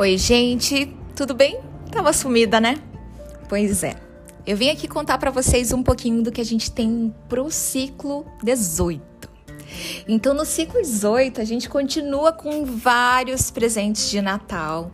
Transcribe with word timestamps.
Oi, 0.00 0.16
gente, 0.16 0.96
tudo 1.14 1.34
bem? 1.34 1.60
Tava 1.92 2.10
sumida, 2.14 2.58
né? 2.58 2.78
Pois 3.50 3.82
é. 3.82 3.96
Eu 4.46 4.56
vim 4.56 4.70
aqui 4.70 4.88
contar 4.88 5.18
para 5.18 5.30
vocês 5.30 5.74
um 5.74 5.82
pouquinho 5.82 6.22
do 6.22 6.32
que 6.32 6.40
a 6.40 6.44
gente 6.44 6.70
tem 6.70 7.14
pro 7.28 7.50
ciclo 7.50 8.24
18. 8.42 9.02
Então, 10.08 10.32
no 10.32 10.46
ciclo 10.46 10.80
18, 10.80 11.42
a 11.42 11.44
gente 11.44 11.68
continua 11.68 12.32
com 12.32 12.64
vários 12.64 13.50
presentes 13.50 14.10
de 14.10 14.22
Natal. 14.22 14.90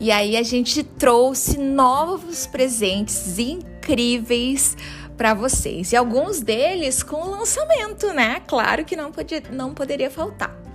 E 0.00 0.10
aí 0.10 0.34
a 0.34 0.42
gente 0.42 0.82
trouxe 0.82 1.58
novos 1.58 2.46
presentes 2.46 3.38
incríveis 3.38 4.78
para 5.14 5.34
vocês. 5.34 5.92
E 5.92 5.96
alguns 5.96 6.40
deles 6.40 7.02
com 7.02 7.22
lançamento, 7.32 8.14
né? 8.14 8.40
Claro 8.46 8.82
que 8.86 8.96
não, 8.96 9.12
podia, 9.12 9.42
não 9.52 9.74
poderia 9.74 10.10
faltar. 10.10 10.67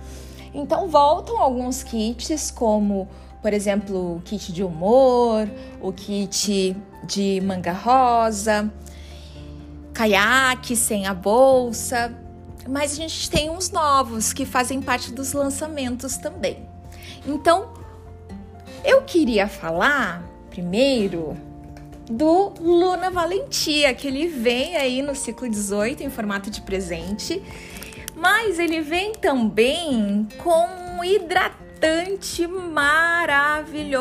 Então 0.54 0.88
voltam 0.88 1.38
alguns 1.38 1.82
kits, 1.82 2.50
como 2.50 3.08
por 3.42 3.52
exemplo 3.52 4.16
o 4.16 4.22
kit 4.22 4.52
de 4.52 4.62
humor, 4.62 5.50
o 5.82 5.92
kit 5.92 6.74
de 7.02 7.40
manga 7.42 7.72
rosa, 7.72 8.72
caiaque 9.92 10.76
sem 10.76 11.06
a 11.06 11.12
bolsa. 11.12 12.14
Mas 12.68 12.92
a 12.92 12.94
gente 12.94 13.28
tem 13.28 13.50
uns 13.50 13.70
novos 13.70 14.32
que 14.32 14.46
fazem 14.46 14.80
parte 14.80 15.12
dos 15.12 15.32
lançamentos 15.32 16.16
também. 16.16 16.66
Então, 17.26 17.74
eu 18.84 19.02
queria 19.02 19.46
falar 19.48 20.22
primeiro 20.48 21.36
do 22.08 22.52
Luna 22.60 23.10
Valentia, 23.10 23.92
que 23.92 24.06
ele 24.06 24.28
vem 24.28 24.76
aí 24.76 25.02
no 25.02 25.14
ciclo 25.14 25.48
18 25.48 26.02
em 26.02 26.10
formato 26.10 26.50
de 26.50 26.60
presente 26.60 27.42
mas 28.16 28.58
ele 28.58 28.80
vem 28.80 29.12
também 29.12 30.26
com 30.38 30.66
um 30.98 31.04
hidratante 31.04 32.46
maravilhoso, 32.46 33.92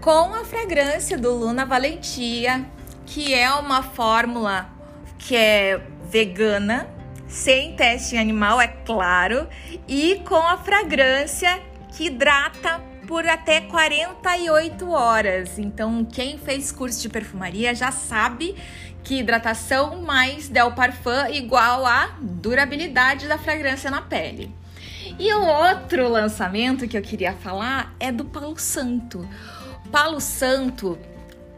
com 0.00 0.34
a 0.34 0.44
fragrância 0.44 1.18
do 1.18 1.34
Luna 1.34 1.66
Valentia, 1.66 2.64
que 3.04 3.34
é 3.34 3.52
uma 3.52 3.82
fórmula 3.82 4.70
que 5.18 5.36
é 5.36 5.80
vegana, 6.08 6.88
sem 7.28 7.74
teste 7.76 8.16
em 8.16 8.18
animal, 8.18 8.60
é 8.60 8.68
claro, 8.68 9.48
e 9.88 10.22
com 10.28 10.36
a 10.36 10.56
fragrância 10.58 11.60
que 11.90 12.06
hidrata 12.06 12.91
por 13.12 13.28
até 13.28 13.60
48 13.60 14.88
horas. 14.88 15.58
Então, 15.58 16.02
quem 16.02 16.38
fez 16.38 16.72
curso 16.72 17.02
de 17.02 17.10
perfumaria 17.10 17.74
já 17.74 17.92
sabe 17.92 18.56
que 19.04 19.18
hidratação 19.18 20.00
mais 20.00 20.48
Del 20.48 20.72
Parfum 20.72 21.26
igual 21.30 21.84
a 21.84 22.16
durabilidade 22.22 23.28
da 23.28 23.36
fragrância 23.36 23.90
na 23.90 24.00
pele. 24.00 24.50
E 25.18 25.30
o 25.34 25.44
outro 25.44 26.08
lançamento 26.08 26.88
que 26.88 26.96
eu 26.96 27.02
queria 27.02 27.34
falar 27.34 27.94
é 28.00 28.10
do 28.10 28.24
Palo 28.24 28.58
Santo. 28.58 29.28
Palo 29.90 30.18
Santo 30.18 30.98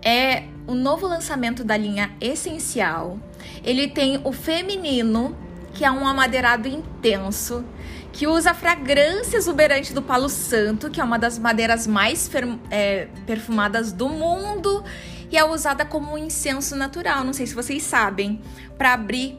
é 0.03 0.49
o 0.67 0.75
novo 0.75 1.07
lançamento 1.07 1.63
da 1.63 1.77
linha 1.77 2.11
Essencial. 2.21 3.17
Ele 3.63 3.87
tem 3.87 4.21
o 4.25 4.33
feminino, 4.33 5.37
que 5.75 5.85
é 5.85 5.91
um 5.91 6.07
amadeirado 6.07 6.69
intenso, 6.69 7.65
que 8.13 8.27
usa 8.27 8.53
a 8.53 8.55
fragrância 8.55 9.37
exuberante 9.37 9.93
do 9.93 10.01
Palo 10.01 10.29
Santo, 10.29 10.89
que 10.89 11.01
é 11.01 11.05
uma 11.05 11.19
das 11.19 11.39
madeiras 11.39 11.87
mais 11.87 12.31
é, 12.71 13.09
perfumadas 13.27 13.93
do 13.93 14.09
mundo 14.09 14.85
e 15.31 15.37
é 15.37 15.45
usada 15.45 15.85
como 15.85 16.13
um 16.13 16.19
incenso 16.19 16.77
natural. 16.77 17.25
Não 17.25 17.33
sei 17.33 17.47
se 17.47 17.55
vocês 17.55 17.83
sabem, 17.83 18.41
para 18.79 18.93
abrir 18.93 19.39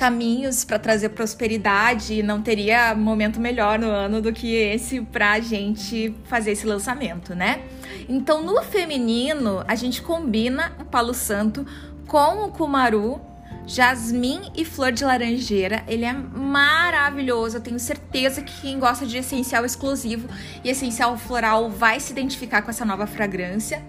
caminhos 0.00 0.64
para 0.64 0.78
trazer 0.78 1.10
prosperidade, 1.10 2.22
não 2.22 2.40
teria 2.40 2.94
momento 2.94 3.38
melhor 3.38 3.78
no 3.78 3.90
ano 3.90 4.22
do 4.22 4.32
que 4.32 4.54
esse 4.54 5.02
para 5.02 5.32
a 5.32 5.40
gente 5.40 6.14
fazer 6.24 6.52
esse 6.52 6.66
lançamento, 6.66 7.34
né? 7.34 7.60
Então, 8.08 8.42
no 8.42 8.62
feminino, 8.62 9.62
a 9.68 9.74
gente 9.74 10.00
combina 10.00 10.72
o 10.80 10.86
palo 10.86 11.12
santo 11.12 11.66
com 12.06 12.46
o 12.46 12.48
cumaru, 12.50 13.20
jasmim 13.66 14.50
e 14.56 14.64
flor 14.64 14.92
de 14.92 15.04
laranjeira. 15.04 15.84
Ele 15.86 16.04
é 16.04 16.12
maravilhoso. 16.12 17.56
Eu 17.56 17.60
tenho 17.60 17.78
certeza 17.78 18.42
que 18.42 18.60
quem 18.60 18.78
gosta 18.78 19.06
de 19.06 19.18
essencial 19.18 19.64
exclusivo 19.64 20.28
e 20.64 20.70
essencial 20.70 21.16
floral 21.16 21.70
vai 21.70 22.00
se 22.00 22.12
identificar 22.12 22.62
com 22.62 22.70
essa 22.70 22.84
nova 22.84 23.06
fragrância. 23.06 23.82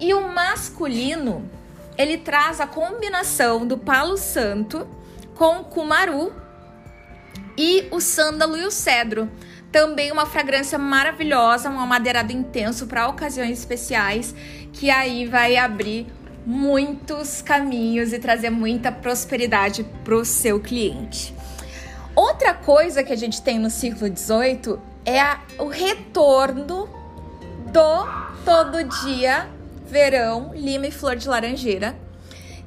E 0.00 0.12
o 0.12 0.28
masculino, 0.28 1.48
ele 1.96 2.18
traz 2.18 2.60
a 2.60 2.66
combinação 2.66 3.66
do 3.66 3.78
palo 3.78 4.16
santo 4.16 4.86
com 5.34 5.60
o 5.60 5.64
cumaru 5.64 6.32
e 7.56 7.86
o 7.90 8.00
sândalo 8.00 8.56
e 8.56 8.64
o 8.64 8.70
cedro. 8.70 9.30
Também 9.70 10.12
uma 10.12 10.26
fragrância 10.26 10.78
maravilhosa, 10.78 11.68
um 11.68 11.80
amadeirado 11.80 12.32
intenso 12.32 12.86
para 12.86 13.08
ocasiões 13.08 13.58
especiais, 13.58 14.34
que 14.72 14.88
aí 14.88 15.26
vai 15.26 15.56
abrir 15.56 16.06
muitos 16.46 17.40
caminhos 17.42 18.12
e 18.12 18.18
trazer 18.18 18.50
muita 18.50 18.92
prosperidade 18.92 19.84
para 20.04 20.14
o 20.14 20.24
seu 20.24 20.60
cliente. 20.60 21.34
Outra 22.14 22.54
coisa 22.54 23.02
que 23.02 23.12
a 23.12 23.16
gente 23.16 23.42
tem 23.42 23.58
no 23.58 23.70
ciclo 23.70 24.08
18 24.08 24.80
é 25.04 25.20
a, 25.20 25.40
o 25.58 25.66
retorno 25.66 26.88
do 27.72 28.24
todo 28.44 28.84
dia 29.02 29.48
verão, 29.86 30.52
lima 30.54 30.86
e 30.86 30.90
flor 30.90 31.16
de 31.16 31.28
laranjeira, 31.28 31.96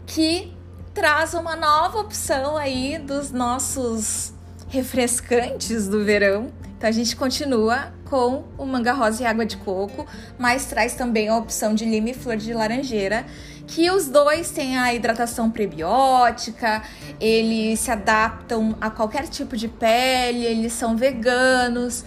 que 0.05 0.53
traz 0.93 1.33
uma 1.33 1.55
nova 1.55 1.99
opção 1.99 2.57
aí 2.57 2.97
dos 2.97 3.31
nossos 3.31 4.33
refrescantes 4.67 5.87
do 5.87 6.03
verão. 6.03 6.51
Então 6.77 6.89
a 6.89 6.91
gente 6.91 7.16
continua 7.16 7.93
com 8.05 8.43
o 8.57 8.66
manga 8.66 8.93
rosa 8.93 9.23
e 9.23 9.25
água 9.25 9.45
de 9.45 9.57
coco, 9.57 10.05
mas 10.37 10.66
traz 10.66 10.93
também 10.95 11.29
a 11.29 11.37
opção 11.37 11.73
de 11.73 11.85
lima 11.85 12.09
e 12.09 12.13
flor 12.13 12.37
de 12.37 12.53
laranjeira, 12.53 13.25
que 13.67 13.91
os 13.91 14.07
dois 14.07 14.50
têm 14.50 14.78
a 14.78 14.94
hidratação 14.94 15.51
prebiótica, 15.51 16.81
eles 17.19 17.81
se 17.81 17.91
adaptam 17.91 18.75
a 18.79 18.89
qualquer 18.89 19.28
tipo 19.28 19.57
de 19.57 19.67
pele, 19.67 20.45
eles 20.45 20.72
são 20.72 20.95
veganos 20.95 22.05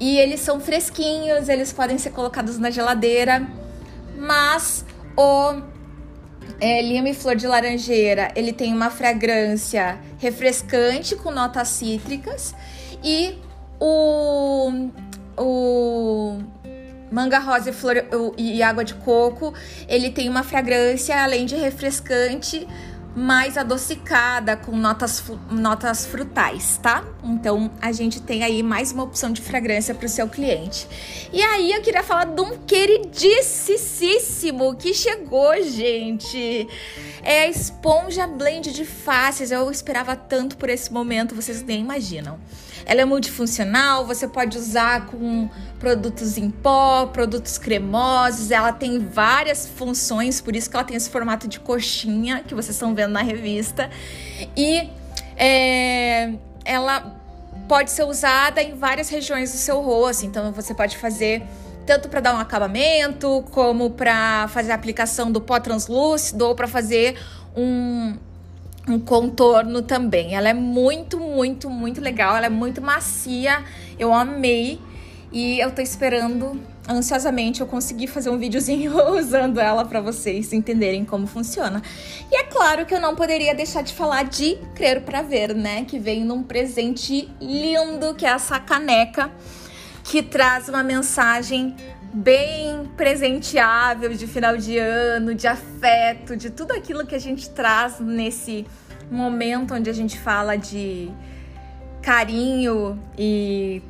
e 0.00 0.16
eles 0.18 0.40
são 0.40 0.58
fresquinhos, 0.58 1.48
eles 1.48 1.72
podem 1.72 1.98
ser 1.98 2.10
colocados 2.10 2.58
na 2.58 2.70
geladeira. 2.70 3.46
Mas 4.16 4.84
o 5.16 5.60
é, 6.58 6.80
lima 6.80 7.10
e 7.10 7.14
flor 7.14 7.36
de 7.36 7.46
laranjeira, 7.46 8.32
ele 8.34 8.52
tem 8.52 8.72
uma 8.72 8.88
fragrância 8.88 9.98
refrescante 10.18 11.14
com 11.16 11.30
notas 11.30 11.68
cítricas 11.68 12.54
e 13.02 13.38
o, 13.78 14.88
o 15.36 16.38
manga 17.14 17.38
rosa 17.38 17.70
e, 17.70 17.72
flor, 17.72 17.94
e 18.36 18.60
água 18.60 18.84
de 18.84 18.94
coco, 18.94 19.54
ele 19.86 20.10
tem 20.10 20.28
uma 20.28 20.42
fragrância 20.42 21.22
além 21.22 21.46
de 21.46 21.54
refrescante, 21.54 22.66
mais 23.14 23.56
adocicada, 23.56 24.56
com 24.56 24.76
notas, 24.76 25.22
notas 25.48 26.04
frutais, 26.04 26.80
tá? 26.82 27.04
Então 27.24 27.70
a 27.80 27.90
gente 27.90 28.20
tem 28.20 28.44
aí 28.44 28.62
mais 28.62 28.92
uma 28.92 29.02
opção 29.02 29.32
de 29.32 29.40
fragrância 29.40 29.94
para 29.94 30.04
o 30.04 30.08
seu 30.08 30.28
cliente. 30.28 30.86
E 31.32 31.42
aí 31.42 31.72
eu 31.72 31.80
queria 31.80 32.02
falar 32.02 32.26
de 32.26 32.40
um 32.40 32.58
queridíssimo 32.58 34.76
que 34.76 34.92
chegou, 34.92 35.54
gente. 35.62 36.68
É 37.22 37.44
a 37.44 37.48
esponja 37.48 38.26
blend 38.26 38.72
de 38.72 38.84
faces. 38.84 39.50
Eu 39.50 39.70
esperava 39.70 40.14
tanto 40.14 40.58
por 40.58 40.68
esse 40.68 40.92
momento, 40.92 41.34
vocês 41.34 41.62
nem 41.62 41.80
imaginam. 41.80 42.38
Ela 42.86 43.00
é 43.00 43.04
multifuncional, 43.06 44.06
você 44.06 44.28
pode 44.28 44.58
usar 44.58 45.06
com 45.06 45.48
produtos 45.80 46.36
em 46.36 46.50
pó, 46.50 47.06
produtos 47.06 47.56
cremosos, 47.56 48.50
ela 48.50 48.72
tem 48.72 48.98
várias 48.98 49.66
funções, 49.66 50.42
por 50.42 50.54
isso 50.54 50.68
que 50.68 50.76
ela 50.76 50.84
tem 50.84 50.94
esse 50.94 51.08
formato 51.08 51.48
de 51.48 51.58
coxinha 51.58 52.44
que 52.46 52.54
vocês 52.54 52.76
estão 52.76 52.94
vendo 52.94 53.12
na 53.12 53.22
revista. 53.22 53.88
E 54.54 54.90
é, 55.36 56.34
ela 56.64 57.16
pode 57.68 57.90
ser 57.90 58.04
usada 58.04 58.62
em 58.62 58.74
várias 58.74 59.08
regiões 59.08 59.52
do 59.52 59.58
seu 59.58 59.80
rosto, 59.80 60.26
então 60.26 60.52
você 60.52 60.74
pode 60.74 60.96
fazer 60.96 61.42
tanto 61.86 62.08
para 62.08 62.20
dar 62.20 62.34
um 62.34 62.38
acabamento, 62.38 63.44
como 63.50 63.90
para 63.90 64.48
fazer 64.48 64.72
a 64.72 64.74
aplicação 64.74 65.30
do 65.30 65.40
pó 65.40 65.60
translúcido 65.60 66.46
ou 66.46 66.54
para 66.54 66.66
fazer 66.66 67.18
um 67.54 68.16
um 68.86 68.98
contorno 68.98 69.82
também. 69.82 70.34
Ela 70.34 70.50
é 70.50 70.54
muito, 70.54 71.18
muito, 71.18 71.70
muito 71.70 72.00
legal. 72.00 72.36
Ela 72.36 72.46
é 72.46 72.50
muito 72.50 72.82
macia. 72.82 73.64
Eu 73.98 74.12
amei. 74.12 74.78
E 75.32 75.58
eu 75.58 75.70
tô 75.70 75.82
esperando 75.82 76.60
ansiosamente 76.88 77.60
eu 77.60 77.66
conseguir 77.66 78.06
fazer 78.06 78.30
um 78.30 78.38
videozinho 78.38 78.92
usando 79.16 79.58
ela 79.58 79.84
para 79.84 80.00
vocês 80.00 80.52
entenderem 80.52 81.04
como 81.04 81.26
funciona. 81.26 81.82
E 82.30 82.36
é 82.36 82.44
claro 82.44 82.84
que 82.84 82.94
eu 82.94 83.00
não 83.00 83.14
poderia 83.14 83.54
deixar 83.54 83.82
de 83.82 83.92
falar 83.92 84.24
de 84.24 84.56
Crer 84.74 85.02
para 85.02 85.22
Ver, 85.22 85.54
né? 85.54 85.84
Que 85.84 85.98
vem 85.98 86.24
num 86.24 86.42
presente 86.42 87.28
lindo, 87.40 88.14
que 88.14 88.26
é 88.26 88.30
essa 88.30 88.58
caneca, 88.60 89.30
que 90.02 90.22
traz 90.22 90.68
uma 90.68 90.82
mensagem 90.82 91.74
bem 92.12 92.84
presenteável 92.96 94.14
de 94.14 94.26
final 94.26 94.56
de 94.56 94.78
ano, 94.78 95.34
de 95.34 95.48
afeto, 95.48 96.36
de 96.36 96.50
tudo 96.50 96.72
aquilo 96.72 97.04
que 97.04 97.14
a 97.14 97.18
gente 97.18 97.50
traz 97.50 97.98
nesse 97.98 98.66
momento 99.10 99.74
onde 99.74 99.90
a 99.90 99.92
gente 99.92 100.18
fala 100.18 100.56
de 100.56 101.10
carinho 102.00 103.00
e 103.18 103.82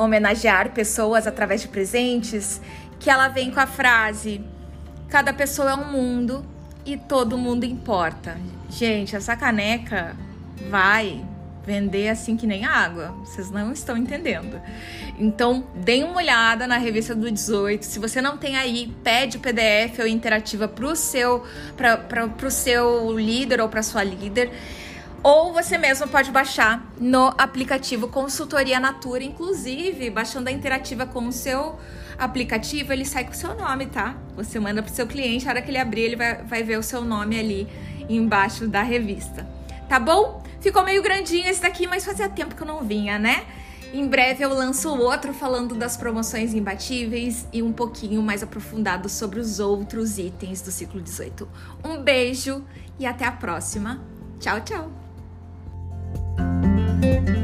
homenagear 0.00 0.70
pessoas 0.70 1.26
através 1.26 1.60
de 1.60 1.68
presentes, 1.68 2.60
que 2.98 3.10
ela 3.10 3.28
vem 3.28 3.50
com 3.50 3.60
a 3.60 3.66
frase: 3.66 4.40
cada 5.08 5.32
pessoa 5.32 5.70
é 5.70 5.74
um 5.74 5.92
mundo 5.92 6.44
e 6.84 6.96
todo 6.96 7.36
mundo 7.36 7.64
importa. 7.64 8.38
Gente, 8.70 9.14
essa 9.14 9.36
caneca 9.36 10.16
vai 10.70 11.22
vender 11.64 12.08
assim 12.08 12.36
que 12.36 12.46
nem 12.46 12.64
água. 12.64 13.14
Vocês 13.24 13.50
não 13.50 13.72
estão 13.72 13.96
entendendo. 13.96 14.60
Então, 15.18 15.66
deem 15.74 16.04
uma 16.04 16.16
olhada 16.16 16.66
na 16.66 16.78
revista 16.78 17.14
do 17.14 17.30
18. 17.30 17.84
Se 17.84 17.98
você 17.98 18.22
não 18.22 18.38
tem 18.38 18.56
aí, 18.56 18.92
pede 19.04 19.36
o 19.36 19.40
PDF 19.40 19.98
ou 20.00 20.06
interativa 20.06 20.66
para 20.66 20.86
o 20.86 20.96
seu, 20.96 21.44
seu 22.50 23.18
líder 23.18 23.60
ou 23.60 23.68
para 23.68 23.82
sua 23.82 24.02
líder. 24.02 24.50
Ou 25.22 25.52
você 25.52 25.76
mesmo 25.76 26.08
pode 26.08 26.30
baixar 26.30 26.90
no 26.98 27.26
aplicativo 27.36 28.08
Consultoria 28.08 28.80
Natura, 28.80 29.22
inclusive 29.22 30.08
baixando 30.08 30.48
a 30.48 30.52
interativa 30.52 31.04
com 31.04 31.28
o 31.28 31.32
seu 31.32 31.78
aplicativo, 32.18 32.92
ele 32.92 33.04
sai 33.04 33.24
com 33.24 33.32
o 33.32 33.34
seu 33.34 33.54
nome, 33.54 33.86
tá? 33.86 34.16
Você 34.34 34.58
manda 34.58 34.82
pro 34.82 34.92
seu 34.92 35.06
cliente, 35.06 35.46
a 35.46 35.50
hora 35.50 35.62
que 35.62 35.70
ele 35.70 35.78
abrir, 35.78 36.02
ele 36.02 36.16
vai, 36.16 36.42
vai 36.42 36.62
ver 36.62 36.78
o 36.78 36.82
seu 36.82 37.02
nome 37.02 37.38
ali 37.38 37.68
embaixo 38.08 38.66
da 38.66 38.82
revista. 38.82 39.46
Tá 39.88 40.00
bom? 40.00 40.42
Ficou 40.60 40.82
meio 40.84 41.02
grandinho 41.02 41.48
esse 41.48 41.60
daqui, 41.60 41.86
mas 41.86 42.04
fazia 42.04 42.28
tempo 42.28 42.54
que 42.54 42.62
eu 42.62 42.66
não 42.66 42.82
vinha, 42.82 43.18
né? 43.18 43.44
Em 43.92 44.06
breve 44.06 44.44
eu 44.44 44.54
lanço 44.54 44.88
outro 44.88 45.34
falando 45.34 45.74
das 45.74 45.96
promoções 45.96 46.54
imbatíveis 46.54 47.46
e 47.52 47.60
um 47.60 47.72
pouquinho 47.72 48.22
mais 48.22 48.42
aprofundado 48.42 49.08
sobre 49.08 49.40
os 49.40 49.58
outros 49.58 50.16
itens 50.16 50.62
do 50.62 50.70
ciclo 50.70 51.00
18. 51.00 51.48
Um 51.84 52.02
beijo 52.02 52.64
e 52.98 53.04
até 53.04 53.24
a 53.24 53.32
próxima. 53.32 54.00
Tchau, 54.38 54.60
tchau! 54.60 54.99
Thank 57.00 57.28
you. 57.30 57.39